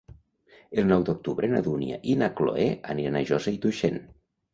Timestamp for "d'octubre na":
1.09-1.61